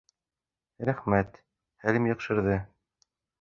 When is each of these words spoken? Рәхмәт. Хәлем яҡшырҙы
Рәхмәт. 0.89 1.37
Хәлем 1.85 2.09
яҡшырҙы 2.13 2.57